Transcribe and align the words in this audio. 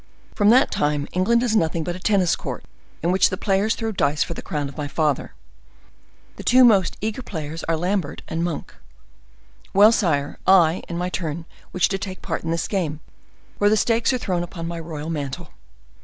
"From 0.33 0.49
that 0.49 0.71
time 0.71 1.07
England 1.13 1.43
is 1.43 1.55
nothing 1.55 1.83
but 1.83 1.95
a 1.95 1.99
tennis 1.99 2.35
court, 2.35 2.65
in 3.03 3.11
which 3.11 3.29
the 3.29 3.37
players 3.37 3.75
throw 3.75 3.91
dice 3.91 4.23
for 4.23 4.33
the 4.33 4.41
crown 4.41 4.67
of 4.67 4.75
my 4.75 4.87
father. 4.87 5.35
The 6.37 6.43
two 6.43 6.63
most 6.63 6.97
eager 7.01 7.21
players 7.21 7.63
are 7.65 7.77
Lambert 7.77 8.23
and 8.27 8.43
Monk. 8.43 8.73
Well, 9.75 9.91
sire, 9.91 10.39
I, 10.47 10.81
in 10.89 10.97
my 10.97 11.09
turn, 11.09 11.45
wish 11.71 11.87
to 11.89 11.99
take 11.99 12.23
part 12.23 12.43
in 12.43 12.49
this 12.49 12.67
game, 12.67 12.99
where 13.59 13.69
the 13.69 13.77
stakes 13.77 14.11
are 14.11 14.17
thrown 14.17 14.41
upon 14.41 14.67
my 14.67 14.79
royal 14.79 15.11
mantle. 15.11 15.51